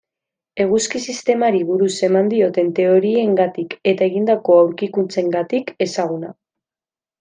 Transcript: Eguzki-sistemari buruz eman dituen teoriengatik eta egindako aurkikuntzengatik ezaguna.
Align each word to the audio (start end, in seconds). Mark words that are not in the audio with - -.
Eguzki-sistemari 0.63 1.59
buruz 1.67 1.91
eman 2.09 2.33
dituen 2.33 2.73
teoriengatik 2.81 3.79
eta 3.95 4.09
egindako 4.11 4.59
aurkikuntzengatik 4.67 5.75
ezaguna. 5.91 6.39